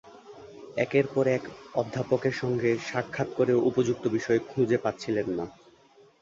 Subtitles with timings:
[0.77, 1.43] একের পর এক
[1.75, 5.45] অধ্যাপকের সঙ্গে সাক্ষাৎ করেও উপযুক্ত বিষয় খুঁজে পাচ্ছিলেন না।